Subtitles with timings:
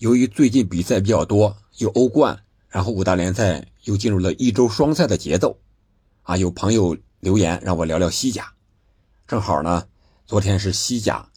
[0.00, 5.58] 由于最近比赛比较多，有欧冠，然后五大联赛又进入了一周双赛的节奏，
[6.22, 8.54] 啊，有朋友留言让我聊聊西甲，
[9.28, 9.86] 正好呢，
[10.24, 11.28] 昨天是西甲，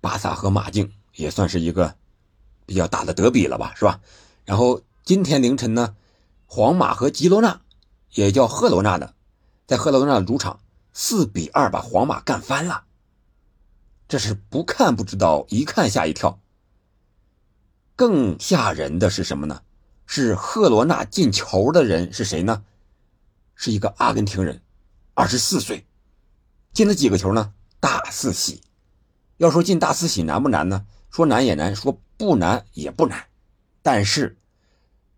[0.00, 1.94] 巴萨和马竞也算是一个
[2.64, 4.00] 比较大的德比了吧，是吧？
[4.46, 5.94] 然后今天凌晨呢，
[6.46, 7.60] 皇马和吉罗纳，
[8.14, 9.12] 也叫赫罗纳的，
[9.66, 10.60] 在赫罗纳主场
[10.94, 12.84] 四比二把皇马干翻了。
[14.08, 16.40] 这是不看不知道，一看吓一跳。
[17.96, 19.62] 更吓人的是什么呢？
[20.06, 22.62] 是赫罗纳进球的人是谁呢？
[23.54, 24.62] 是一个阿根廷人，
[25.14, 25.86] 二十四岁，
[26.72, 27.54] 进了几个球呢？
[27.80, 28.62] 大四喜。
[29.38, 30.86] 要说进大四喜难不难呢？
[31.10, 33.26] 说难也难，说不难也不难。
[33.82, 34.38] 但是，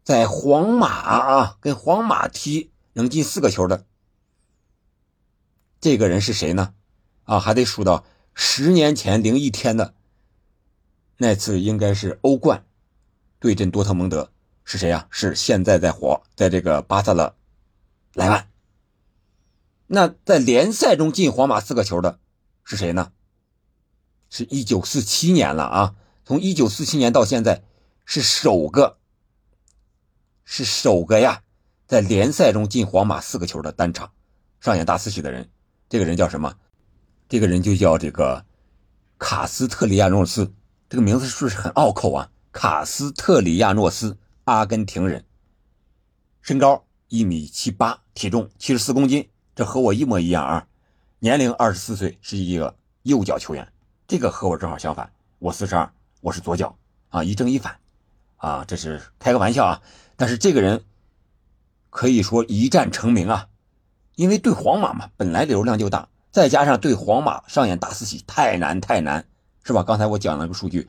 [0.05, 3.85] 在皇马啊，跟皇马踢能进四个球的
[5.81, 6.75] 这个人是谁呢？
[7.25, 8.05] 啊，还得数到。
[8.35, 9.95] 十年前零一天的
[11.17, 12.65] 那次应该是欧冠
[13.41, 14.33] 对阵多特蒙德，
[14.65, 15.07] 是谁呀？
[15.11, 17.37] 是现在在火在这个巴萨的
[18.15, 18.49] 莱万。
[19.87, 22.19] 那在联赛中进皇马四个球的
[22.65, 23.13] 是谁呢？
[24.29, 25.95] 是一九四七年了啊！
[26.25, 27.63] 从一九四七年到现在
[28.05, 28.99] 是首个，
[30.45, 31.43] 是首个呀，
[31.87, 34.13] 在联赛中进皇马四个球的单场
[34.61, 35.49] 上演大四喜的人，
[35.89, 36.57] 这个人叫什么？
[37.29, 38.45] 这个人就叫这个
[39.17, 40.53] 卡斯特里亚诺斯，
[40.91, 42.31] 这个名字是不是很拗口啊？
[42.61, 45.25] 卡斯特里亚诺斯，阿根廷人，
[46.43, 50.67] 身高一米七八，体重七十四公斤，这和我一模一样啊。
[51.21, 53.73] 年龄二十四岁，是一个右脚球员。
[54.09, 55.89] 这个和我正好相反，我四十二，
[56.21, 56.77] 我是左脚
[57.11, 57.79] 啊，一正一反
[58.39, 59.81] 啊，这是开个玩笑啊。
[60.17, 60.83] 但是这个人
[61.91, 63.47] 可以说一战成名啊，
[64.17, 66.09] 因为对皇马嘛，本来流量就大。
[66.33, 69.29] 再加上对皇马上演大四喜太难太难，
[69.63, 69.85] 是吧？
[69.85, 70.89] 刚才我讲了个数据，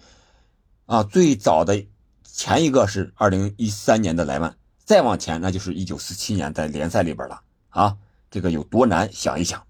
[0.90, 1.86] 啊，最早的
[2.24, 7.96] 前一个是二零一三年的莱万，再往前那就是一九四七年在联赛里边了啊，
[8.32, 9.08] 这个有多难？
[9.14, 9.64] 想一想，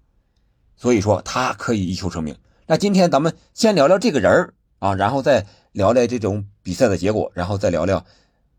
[0.76, 2.34] 所以说他可以一球成名。
[2.66, 8.06] 那今天咱们先聊聊这个人啊，然后再聊聊这种比赛的结果，然后再聊聊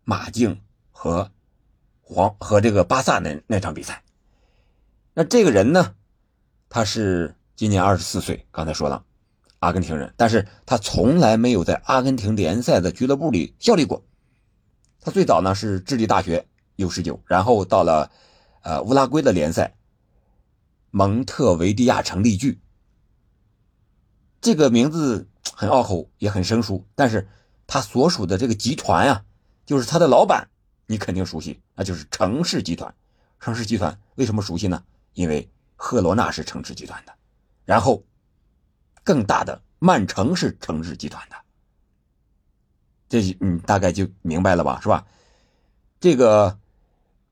[0.04, 0.62] 马竞
[0.92, 1.32] 和
[2.02, 4.04] 皇和这个巴萨那那场比赛。
[5.16, 5.96] 那这个人呢？
[6.70, 9.04] 他是今年二十四岁，刚才说了，
[9.62, 14.04] 阿根廷人，但是他从来没有在阿根廷联赛的俱乐部里效力过。
[15.00, 18.12] 他最早呢是智利大学 U 十九，然后到了
[18.64, 19.76] 呃乌拉圭的联赛
[20.90, 22.60] 蒙特维迪亚城力巨。
[24.42, 27.30] 这个名字很拗口，也很生疏，但是
[27.68, 29.24] 他所属的这个集团呀，
[29.68, 30.50] 就是他的老板，
[30.88, 32.92] 你肯定熟悉，那就是城市集团。
[33.40, 34.84] 城市集团为什么熟悉呢？
[35.14, 37.14] 因为赫罗纳是城市集团的，
[37.64, 38.04] 然后
[39.04, 41.36] 更大的曼城是城市集团的，
[43.10, 45.06] 这嗯大概就明白了吧，是吧？
[46.00, 46.60] 这个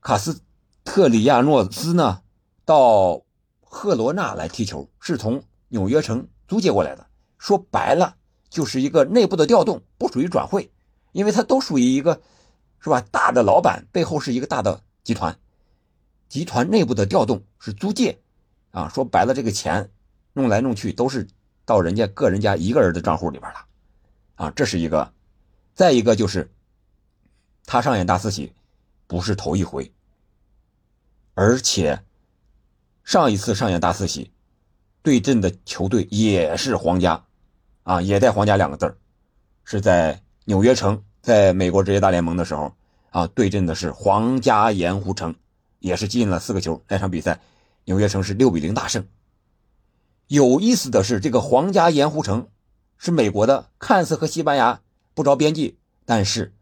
[0.00, 0.40] 卡斯
[0.84, 2.22] 特里亚诺斯呢，
[2.64, 3.22] 到
[3.60, 7.06] 赫罗纳来踢球，是从纽约城租借过来的。
[7.38, 8.16] 说白了，
[8.48, 10.70] 就是一个内部的调动，不属于转会，
[11.12, 12.20] 因为他都属于一个，
[12.80, 13.00] 是吧？
[13.10, 15.38] 大的老板背后是一个大的集团，
[16.28, 18.20] 集团内部的调动是租借。
[18.72, 19.90] 啊，说白了，这个钱
[20.34, 21.26] 弄来弄去都是
[21.64, 23.64] 到人家个人家一个人的账户里边了，
[24.34, 25.12] 啊，这是一个。
[25.74, 26.50] 再一个就是，
[27.64, 28.52] 他上演大四喜，
[29.06, 29.90] 不是头一回，
[31.34, 32.02] 而且
[33.02, 34.30] 上一次上演大四喜，
[35.02, 37.24] 对阵的球队也是皇家，
[37.84, 38.94] 啊，也带“皇家”两个字
[39.64, 42.74] 是在纽约城，在美国职业大联盟的时候，
[43.10, 45.34] 啊，对阵的是皇家盐湖城，
[45.78, 47.40] 也是进了四个球，那场比赛。
[47.84, 49.06] 纽约城是六比零大胜。
[50.30, 52.50] 有意思的是，这个皇家盐湖城
[52.98, 54.80] 是美国的，看似和西班牙
[55.12, 56.54] 不着边际，但是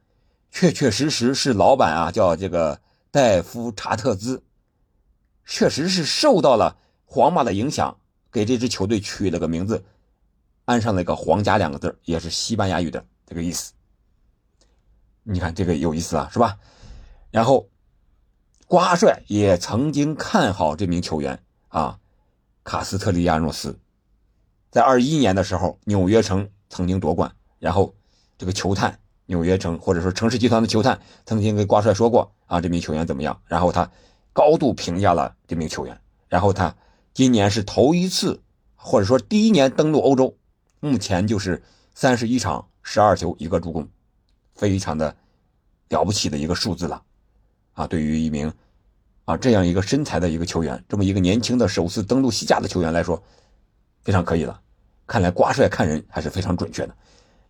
[0.50, 2.80] 确确实实是老板啊，叫这个
[3.10, 4.42] 戴夫查特兹，
[5.44, 7.98] 确实是受到了皇马的影响，
[8.32, 9.84] 给这支球队取了个名字，
[10.64, 13.74] 安上了一个“皇家”两个字，也是西班牙语的这个意思。
[15.24, 16.56] 你看这个有意思啊，是吧？
[17.30, 17.68] 然后。
[18.66, 21.98] 瓜帅也曾经看好这名球员啊，
[22.68, 23.78] 卡斯特利亚诺斯，
[24.70, 27.94] 在二一年的时候，纽约城曾经夺冠，然后
[28.36, 33.40] 这个球探纽约城或者说城市集团的球探曾经跟瓜帅说过啊，这名球员怎么样？
[33.46, 33.90] 然后他
[34.34, 35.98] 高度评价了这名球员，
[36.28, 36.76] 然后他
[37.14, 38.42] 今年是头一次
[38.76, 40.36] 或者说第一年登陆欧洲，
[40.80, 41.62] 目前就是
[41.94, 43.88] 三十一场十二球一个助攻，
[44.54, 45.16] 非常的
[45.88, 47.02] 了不起的一个数字了。
[47.72, 48.52] 啊，对于一名
[49.28, 53.22] 啊这样一个身材的一个球员，这么一个年轻的首次登陆西甲的球员来说，
[54.02, 54.58] 非常可以了。
[55.06, 56.96] 看来瓜帅看人还是非常准确的，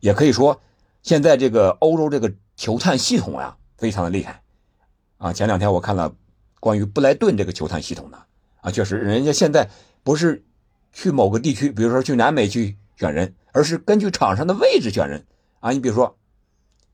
[0.01, 0.61] 也可以说，
[1.05, 4.43] 现在这个欧洲这个球探系统呀，非常的厉害
[5.19, 5.33] 啊！
[5.33, 6.13] 前两天我看了
[6.59, 8.19] 关于布莱顿这个球探系统的
[8.61, 9.71] 啊，确实人家现在
[10.03, 10.45] 不是
[10.93, 15.25] 去某个地区，比如说去南美去选人，而是根据场上的位置选人
[15.61, 15.71] 啊。
[15.71, 16.19] 你比如说，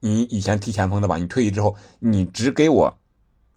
[0.01, 2.99] 你以前踢前锋的吧，你退役之后，你只给我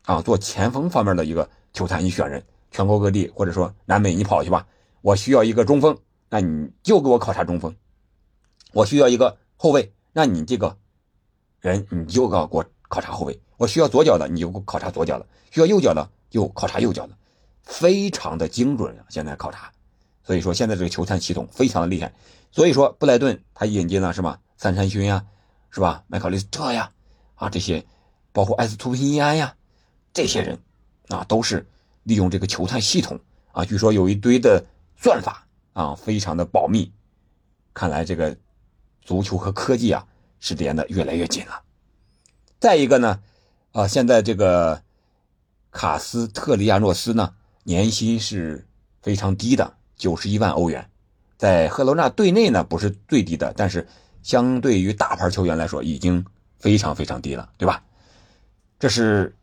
[0.08, 4.66] 啊做前锋方面的一个球探，你选人，全国各地或者说南美你跑去吧，
[5.02, 5.98] 我需要一个中锋，
[6.30, 7.76] 那你就给我考察中锋。
[8.72, 10.78] 我需要一个后卫，那你这个
[11.60, 13.38] 人你就要给我考察后卫。
[13.58, 17.18] 我需要左脚的，你就给我考察左脚的；需要右脚的，就考察右脚的，
[17.64, 19.04] 非常的精准啊！
[19.10, 19.70] 现在考察，
[20.24, 22.14] 所以说现在这个球探系统非常的厉害。
[22.50, 24.40] 所以说布莱顿他引进了是吧？
[24.56, 25.26] 三山勋呀，
[25.70, 26.06] 是吧？
[26.08, 26.92] 麦考利斯特呀，
[27.36, 27.86] 啊这些，
[28.32, 29.56] 包括埃斯图皮尼安呀，
[30.14, 30.60] 这些人
[31.10, 31.66] 啊都是
[32.04, 33.20] 利用这个球探系统
[33.52, 34.66] 啊，据说有一堆的
[34.96, 36.92] 算法啊，非常的保密。
[37.74, 38.36] 看来这个。
[39.08, 40.06] 足球和科技啊
[40.42, 41.62] 是连的越来越紧了。
[42.60, 43.22] 再一个呢，
[43.72, 44.84] 啊，现在这个
[45.72, 47.34] 卡斯特利亚诺斯呢
[47.64, 48.68] 年薪是
[49.02, 50.90] 非常低的，九十一万欧元，
[51.38, 53.88] 在赫罗纳队内呢不是最低的，但是
[54.24, 56.26] 相对于大牌球员来说已经
[56.60, 57.82] 非常非常低了，对吧？
[58.78, 59.34] 这是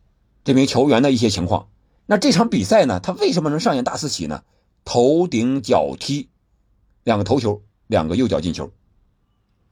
[0.45, 1.67] 这名球员的一些情况。
[2.05, 4.43] 那这场比赛呢，他为什么能上演大四喜呢？
[4.85, 6.29] 头顶脚踢，
[7.03, 8.71] 两个头球，两个右脚进球。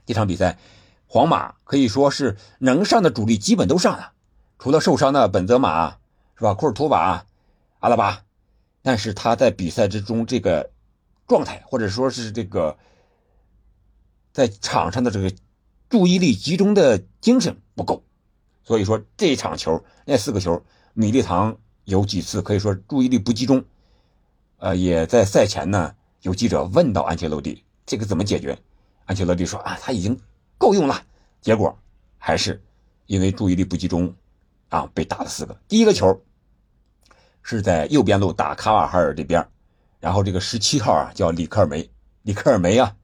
[0.07, 0.57] 这场比赛，
[1.05, 4.13] 皇马可以说是能上的主力基本都上了，
[4.57, 5.97] 除了受伤的本泽马，
[6.35, 6.55] 是吧？
[6.55, 7.27] 库尔图瓦、
[7.79, 8.23] 阿拉巴，
[8.81, 10.71] 但是他在比赛之中这个
[11.27, 12.79] 状态，或者说是这个
[14.31, 15.31] 在场上的这个
[15.87, 18.03] 注意力集中的精神不够，
[18.63, 20.63] 所以说这场球那四个球，
[20.93, 23.63] 米利唐有几次可以说注意力不集中，
[24.57, 28.57] 呃，也在赛前呢，有记者问到安切洛蒂，这个怎么解决？
[29.05, 30.17] 安切洛蒂说：“啊，他已经
[30.57, 31.03] 够用了。”
[31.41, 31.77] 结果
[32.17, 32.63] 还是
[33.05, 34.15] 因为注意力不集中，
[34.69, 35.53] 啊，被打了四个。
[35.67, 36.23] 第一个球
[37.41, 39.45] 是在右边路打卡瓦哈尔这边，
[39.99, 41.89] 然后这个十七号啊叫里克尔梅，
[42.21, 42.95] 里克尔梅啊，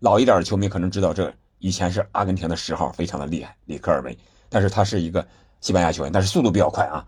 [0.00, 4.18] 老一点的球迷可能知道，这以前是阿根廷的十号，非常的厉害，里克尔梅。
[4.48, 5.26] 但是他是一个
[5.60, 7.06] 西班牙球员，但是速度比较快啊。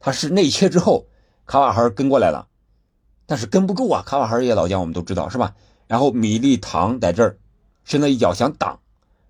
[0.00, 1.06] 他是内切之后，
[1.46, 2.48] 卡瓦哈尔跟过来了，
[3.26, 4.02] 但是跟不住啊。
[4.06, 5.54] 卡瓦哈尔也老将，我们都知道是吧？
[5.86, 7.38] 然后米利唐在这儿。
[7.84, 8.80] 伸了一脚想挡，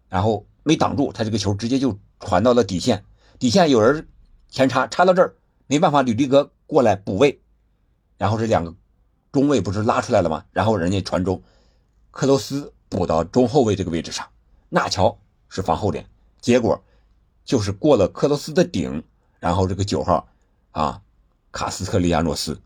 [0.09, 3.05] 然后没挡住，他这个球直接就传到了底线。
[3.39, 4.09] 底线有人
[4.49, 5.37] 前插，插到这儿
[5.69, 7.41] 没办法，吕迪格过来补位，
[8.17, 8.75] 然后这两个
[9.31, 10.45] 中卫不是拉出来了吗？
[10.51, 11.41] 然后人家传中，
[12.11, 14.27] 克罗斯补到中后卫这个位置上，
[14.71, 15.17] 纳乔
[15.49, 16.05] 是防后点，
[16.41, 16.83] 结果
[17.49, 19.03] 就是过了克罗斯的顶，
[19.41, 20.29] 然后这个九号
[20.71, 21.01] 啊
[21.51, 22.61] 卡斯特利亚诺斯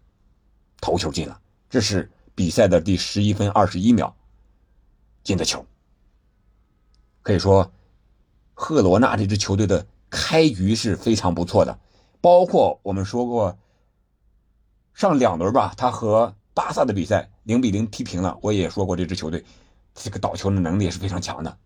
[0.81, 1.41] 头球进了，
[1.71, 4.17] 这是比赛的第十一分二十一秒
[5.23, 5.65] 进的球。
[7.23, 7.73] 可以说，
[8.55, 11.79] 赫罗纳这支球队的开局是非常不错的，
[12.21, 13.57] 包括我们说过，
[14.95, 18.37] 上两轮吧，他和巴萨的比赛零比零踢平了。
[18.43, 19.45] 我也说过，这支球队
[19.95, 21.57] 这个倒球的能力也是非常强的。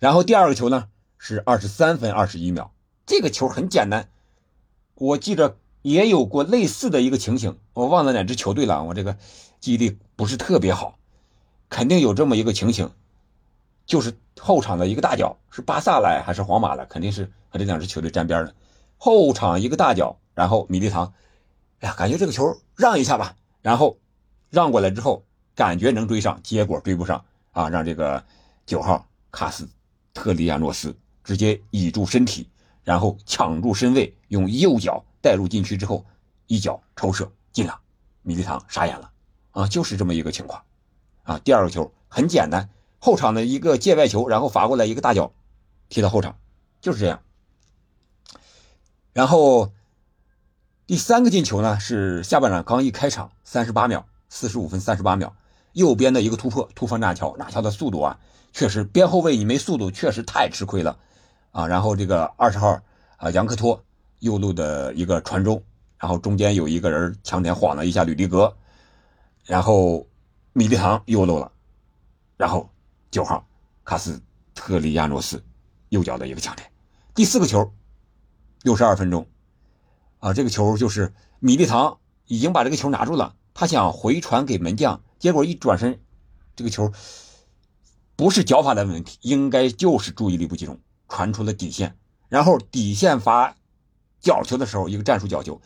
[0.00, 2.72] 然后第二个球呢是二十三分二十一秒，
[3.06, 4.08] 这个球很简单，
[4.94, 9.16] 我记着也有过类似的一个情形，我忘了哪支球队了，我这个
[9.60, 10.98] 记忆力不是特别好，
[11.68, 12.90] 肯定有这么一个情形。
[13.86, 16.86] 就是后场的一个大脚，是巴萨来还是皇马来？
[16.86, 18.54] 肯定是和这两支球队沾边的。
[18.96, 21.12] 后场一个大脚，然后米利唐，
[21.80, 23.98] 哎呀，感觉这个球让一下吧，然后
[24.48, 25.22] 让过来之后，
[25.54, 27.68] 感觉能追上，结果追不上啊！
[27.68, 28.24] 让这个
[28.64, 29.68] 九号卡斯
[30.14, 32.48] 特利亚诺斯直接倚住身体，
[32.84, 36.04] 然后抢住身位，用右脚带入禁区之后，
[36.46, 37.80] 一脚抽射进了，
[38.22, 39.10] 米利唐傻眼了
[39.50, 39.66] 啊！
[39.66, 40.62] 就是这么一个情况
[41.22, 41.40] 啊！
[41.42, 42.68] 第二个球很简单。
[42.98, 45.32] 后场的一个界外球，然后罚过来一个大脚，
[45.90, 46.38] 踢到后场，
[46.80, 47.20] 就是这样。
[49.12, 49.72] 然后
[50.86, 55.36] 第三个进球呢，是下半场刚一开场，三十八秒，四十五分三十八秒，
[55.74, 58.18] 右边的一个突破，突破纳乔，纳乔的速度啊，
[58.54, 60.98] 确实边后卫你没速度，确实太吃亏了
[61.54, 61.66] 啊。
[61.66, 62.78] 然后这个二十号
[63.16, 63.82] 啊杨克托
[64.18, 65.62] 右路的一个传中，
[65.96, 68.54] 然后中间有一个人抢点晃了一下吕迪格，
[69.46, 70.06] 然后
[70.52, 71.50] 米利唐右漏了，
[72.36, 72.68] 然后。
[73.14, 73.46] 九号
[73.84, 74.20] 卡斯
[74.56, 75.40] 特利亚诺斯
[75.90, 76.68] 右脚的一个抢点，
[77.14, 77.72] 第四个球，
[78.64, 79.24] 六十二分钟，
[80.18, 81.96] 啊，这个球就是米利唐
[82.26, 86.00] 已经把这个球拿住了，他想回传给门将，结果一转身，
[86.56, 86.90] 这个球
[88.16, 91.96] 不是脚法的问题，应该就是注意力不集中，传出了底线，
[92.28, 93.54] 然后底线罚
[94.20, 95.60] 角球的时候，一个战术角球，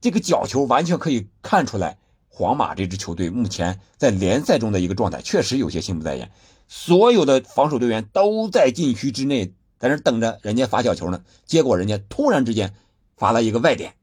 [0.00, 1.98] 这个角球完全可以看出来。
[2.34, 6.32] 皇马这支球队目前在联赛中的一个状态确实有些心不在焉，
[6.66, 11.22] 所有的防守队员都在禁区之内，在那等着人家发角球呢。
[11.44, 12.74] 结果人家突然之间
[13.18, 13.94] 发了一个外点，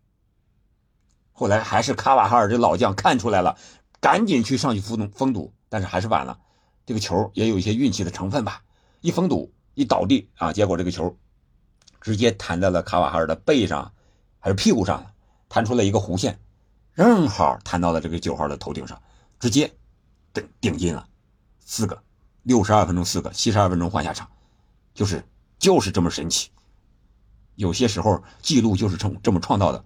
[1.32, 3.58] 后来还是卡瓦哈尔这老将看出来了，
[4.00, 6.40] 赶紧去上去封封堵，但是还是晚了。
[6.86, 8.62] 这个球也有一些运气的成分吧，
[9.02, 11.16] 一封堵一倒地啊，结果这个球
[12.02, 13.92] 直接弹在了卡瓦哈尔的背上
[14.40, 15.06] 还是屁股上，
[15.48, 16.40] 弹出了一个弧线，
[16.96, 19.02] 正好弹到了这个九号的头顶上，
[19.40, 19.72] 直接
[20.34, 21.08] 顶顶进了
[21.66, 22.02] 四个。
[22.44, 24.28] 六十二分钟四个，七十二分钟换下场，
[24.94, 25.24] 就是
[25.60, 26.50] 就是这么神奇。
[27.56, 29.84] 有些时候记录就是这么这么创造的。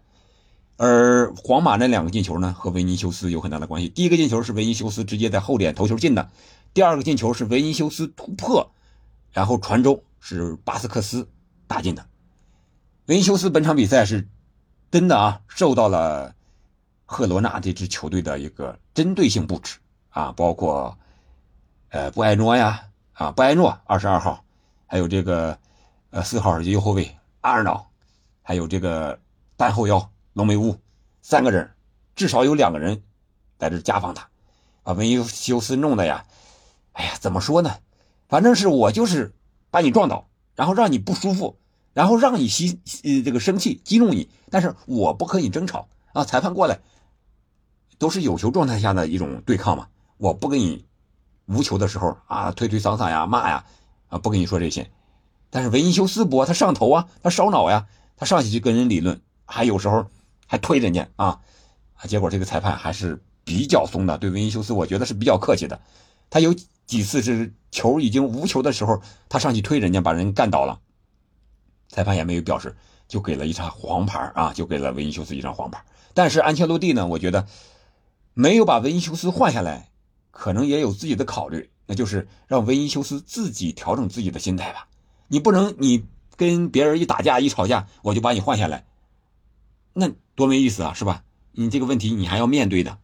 [0.77, 3.89] 而皇马那两个进球呢，和维尼修斯有很大的关系。
[3.89, 6.29] 第一个进球是维尼修斯直接在后点头球进的，
[6.74, 8.72] 第二个进球是维尼修斯突破，
[9.33, 11.27] 然后传中是巴斯克斯
[11.67, 12.05] 打进的。
[13.07, 14.29] 维尼修斯本场比赛是
[14.89, 16.33] 真的啊，受到了
[17.05, 19.77] 赫罗纳这支球队的一个针对性布置
[20.09, 20.97] 啊，包括。
[21.95, 24.43] 呃，布埃诺呀，啊，布埃诺二十二号，
[24.87, 25.55] 还有这个，
[26.09, 27.85] 呃，四号右后卫阿尔瑙，
[28.41, 29.19] 还有这个
[29.55, 30.75] 单后腰隆美乌，
[31.21, 31.69] 三个人，
[32.15, 33.03] 至少有两个人
[33.59, 34.27] 在这家访他，
[34.81, 36.25] 把维尼修斯弄的呀，
[36.93, 37.69] 哎呀，怎么说呢？
[38.27, 39.33] 反正是我就是
[39.71, 41.57] 把你撞倒，然后让你不舒服，
[41.93, 46.79] 然后让你心呃这个生气激怒你，但是我不和你争吵啊，裁判过来，
[47.97, 49.87] 都是有球状态下的一种对抗嘛，
[50.17, 50.85] 我不跟你。
[51.45, 53.65] 无球的时候啊，推推搡搡呀，骂呀，
[54.07, 54.89] 啊，不跟你说这些。
[55.49, 60.05] 但是维尼修斯博他上头啊，他烧脑呀，他上去就跟人理论，还有时候
[60.47, 61.41] 还推人家啊，
[61.95, 65.77] 啊，结果这个裁判还是比较松的，对维尼修斯我觉得是比较客气的。
[66.33, 66.51] 他有
[66.87, 70.79] 几次是球已经无球的时候，他上去推人家，把人干倒了，
[71.89, 72.75] 裁判也没有表示，
[73.07, 75.85] 就给了一张黄牌啊，就给了维尼修斯一张黄牌。
[76.15, 77.45] 但是安切洛蒂呢，我觉得
[78.33, 79.91] 没有把维尼修斯换下来。
[80.31, 84.87] 可能也有自己的考虑，那就是让维尼修斯自己调整自己的心态吧。
[85.27, 88.87] 你不能，你跟别人一打架一吵架，我就把你换下来，
[89.93, 91.23] 那多没意思啊，是吧？
[91.51, 92.97] 你这个问题你还要面对的。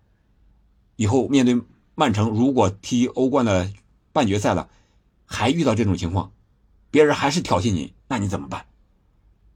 [0.95, 1.61] 以后面对
[1.99, 3.69] 曼城，如果踢欧冠的
[4.13, 4.69] 半决赛了，
[5.25, 6.31] 还遇到这种情况，
[6.89, 8.65] 别人还是挑衅你，那你怎么办？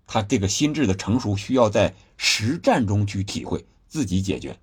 [0.05, 4.59] 他这个心智的成熟需要在实战中去体会，自己解决。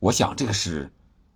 [0.00, 0.90] 我想这个是。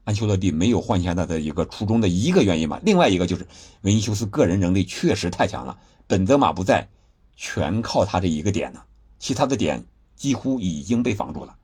[0.04, 3.46] 安丘勒蒂没有换下他的一个初衷的一个原因吧，另外一个就是
[3.82, 6.88] 维尼修斯个人能力确实太强了，本泽马不在，
[7.36, 8.80] 全靠他这一个点呢，
[9.18, 9.84] 其他的点
[10.16, 11.58] 几乎已经被防住了。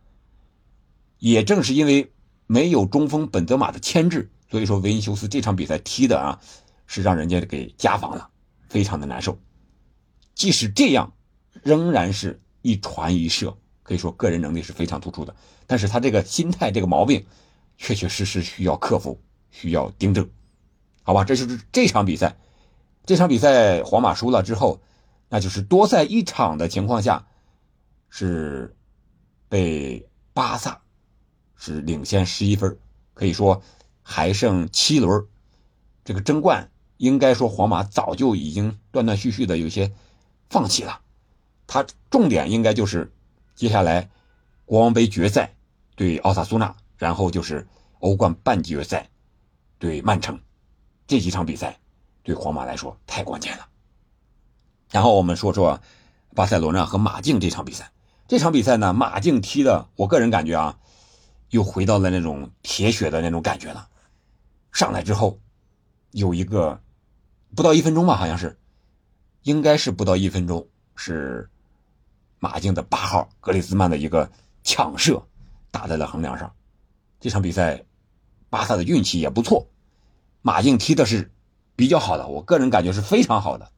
[1.19, 2.12] 也正是因为
[2.54, 6.38] 没有中锋本泽马的牵制，所以说维尼修斯这场比赛踢的啊，
[6.87, 8.30] 是让人家给家防了，
[8.68, 9.37] 非常的难受。
[10.34, 11.12] 即使这样，
[11.64, 15.34] 仍然是一传一射，可以说个人能力是非常突出的，
[15.66, 17.26] 但是他这个心态这个毛病。
[17.76, 19.20] 确确实实需要克服，
[19.50, 20.30] 需要订正，
[21.02, 21.25] 好吧？
[21.25, 22.37] 这就是这场比赛。
[23.04, 24.80] 这场比赛皇马输了之后，
[25.28, 27.26] 那就是多赛一场的情况下，
[28.08, 28.76] 是
[29.49, 30.80] 被巴萨
[31.56, 32.78] 是领先十一分，
[33.14, 33.62] 可以说
[34.02, 35.26] 还剩七轮，
[36.04, 39.92] 这个争冠应该说皇马早就已经断断续续的有些
[40.50, 41.00] 放弃了。
[41.66, 43.12] 他重点应该就是
[43.54, 44.11] 接下来
[44.64, 45.54] 国王杯决赛
[45.96, 46.75] 对奥萨苏纳。
[46.96, 47.66] 然后就是
[47.99, 49.11] 欧冠半决赛
[49.80, 50.40] 对曼城，
[51.08, 51.80] 这几场比赛
[52.23, 53.66] 对皇马来说太关键了。
[54.92, 55.80] 然后我们说说
[56.37, 57.90] 巴塞罗那和马竞这场比赛。
[58.28, 60.78] 这场比赛呢，马竞踢的，我个人感觉啊，
[61.54, 63.88] 又回到了那种铁血的那种感觉了。
[64.73, 65.38] 上来之后
[66.11, 66.80] 有一个
[67.54, 68.58] 不到一分钟吧，好像是，
[69.44, 71.49] 应该是不到一分钟，是
[72.40, 74.28] 马竞的八号格里兹曼的一个
[74.64, 75.25] 抢射
[75.70, 76.52] 打在了横梁上。
[77.20, 77.84] 这场比赛，
[78.50, 79.68] 巴萨的运气也不错，
[80.42, 81.30] 马竞踢的是
[81.76, 83.70] 比较好的，我个人感觉是非常好的，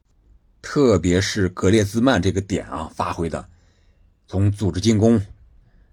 [0.63, 3.47] 特别是格列兹曼这个点啊发挥的，
[4.27, 5.21] 从组织进攻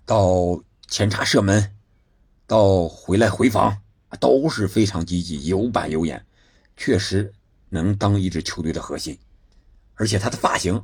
[0.07, 1.74] 到前插射门，
[2.47, 3.77] 到回来回防
[4.21, 6.25] 都是非常积极，有板有眼，
[6.77, 7.33] 确实
[7.69, 9.19] 能当一支球队的核心。
[9.95, 10.83] 而且他的发型，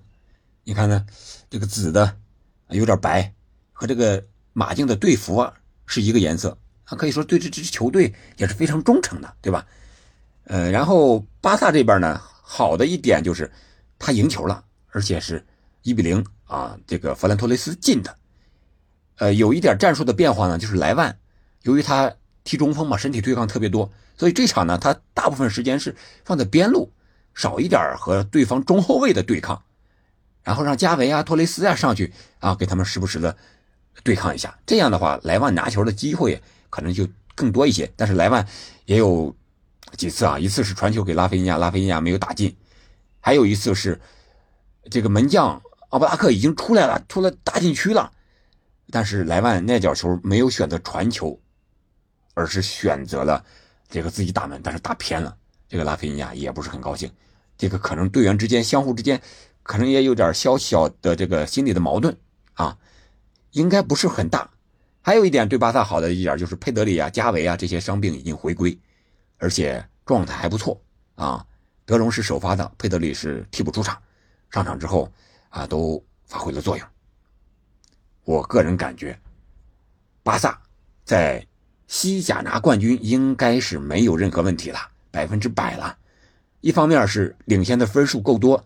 [0.64, 1.06] 你看呢，
[1.48, 2.16] 这个紫的
[2.70, 3.34] 有点白，
[3.72, 5.54] 和这个马竞的队服啊。
[5.92, 9.66] 是一个颜色，他可以说对这支球队也是非常忠诚的，对吧？
[10.44, 13.50] 呃，然后巴萨这边呢，好的一点就是
[13.98, 15.44] 他赢球了，而且是
[15.82, 18.16] 一比零啊，这个弗兰托雷斯进的。
[19.16, 21.18] 呃，有一点战术的变化呢，就是莱万，
[21.62, 22.12] 由于他
[22.44, 26.92] 踢中锋嘛，身体对抗特别多，所以这场呢，他大部分时间是放在边路，
[27.34, 29.62] 少一点和对方中后卫的对抗，
[30.42, 33.36] 然后让加维啊、托雷斯啊上去啊，给他们时不时的。
[34.02, 36.40] 对抗一下，这样的话，莱万拿球的机会
[36.70, 37.90] 可能就更多一些。
[37.96, 38.46] 但是莱万
[38.86, 39.34] 也有
[39.96, 42.56] 几次啊，一次是传球给拉菲尼亚，拉菲尼亚没有打进，
[43.20, 44.00] 还有一次是
[44.90, 48.10] 这个门将奥布拉克已经出来了，出了大禁区了，
[48.90, 51.38] 但是莱万那脚球没有选择传球，
[52.34, 53.44] 而是选择了
[53.88, 55.36] 这个自己打门，但是打偏了，
[55.68, 57.10] 这个拉菲尼亚也不是很高兴，
[57.56, 59.20] 这个可能队员之间相互之间
[59.62, 62.16] 可能也有点小小的这个心理的矛盾
[62.54, 62.76] 啊，
[63.52, 64.50] 应该不是很大。
[65.02, 68.78] 还有一点对巴萨好的一点就是佩德里啊、加维啊这些伤病已经回归，
[69.38, 70.80] 而且状态还不错
[71.14, 71.46] 啊。
[71.86, 74.00] 德容是首发的，佩德里是替补出场，
[74.50, 75.10] 上场之后
[75.48, 76.86] 啊都发挥了作用。
[78.24, 79.18] 我个人感觉，
[80.22, 80.60] 巴萨
[81.04, 81.44] 在
[81.90, 84.78] 西甲拿冠军应该是没有任何问题了，
[85.10, 85.98] 百分之百了。
[86.60, 88.64] 一方面是领先的分数够多，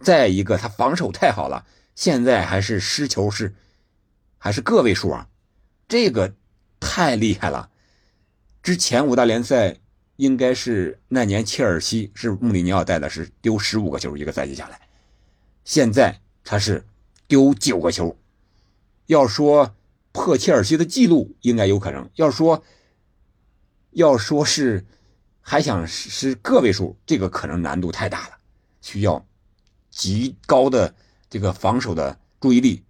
[0.00, 3.54] 再一个他防守太好了，现在还是失球是
[4.38, 5.28] 还是个位数啊。
[5.86, 6.32] 这个
[6.80, 7.68] 太厉害了！
[8.62, 9.76] 之前五大联赛
[10.16, 14.80] 应该是那年切尔西是穆里尼奥带的，是丢十五个球一个赛季下来，
[15.62, 16.86] 现在他是
[17.28, 18.16] 丢九个球。
[19.08, 19.74] 要说
[20.12, 22.62] 破切尔西的记录，应该有可能；要说
[23.90, 24.86] 要说是
[25.40, 28.38] 还想是个位数，这个可能难度太大了，
[28.80, 29.26] 需要
[29.90, 30.94] 极高的
[31.28, 32.84] 这个防守的注意力，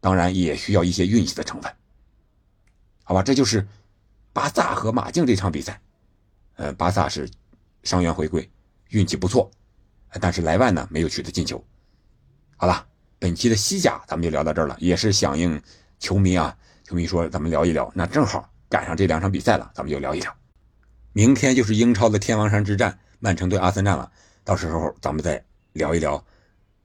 [0.00, 1.72] 当然也需要一些运气的成分。
[3.04, 3.66] 好吧，这就是
[4.32, 5.80] 巴萨和马竞这场比赛。
[6.56, 7.28] 呃，巴萨是
[7.82, 8.48] 伤员回归，
[8.90, 9.50] 运气不错，
[10.20, 11.62] 但是莱万呢没有取得进球。
[12.56, 12.86] 好了，
[13.18, 15.60] 本期的西甲咱们就聊到这儿了，也是响应
[16.02, 20.36] 球迷啊，球迷说咱们聊一聊，那正好赶上这两场比赛了，咱们就聊一聊。
[21.12, 24.10] 明天就是英超的天王山之战，曼城对阿森纳了，
[24.42, 25.42] 到时候咱们再
[25.74, 26.22] 聊一聊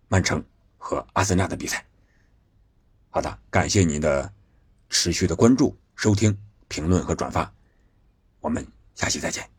[0.07, 0.41] 曼城
[0.77, 1.83] 和阿森纳的比赛。
[3.09, 4.31] 好的，感谢您的
[4.89, 5.75] 持续的关注。
[5.95, 7.51] 收听、评论和转发，
[8.39, 9.56] 我们下期再见。